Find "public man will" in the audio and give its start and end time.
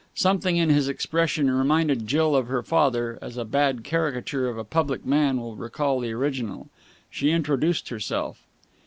4.63-5.55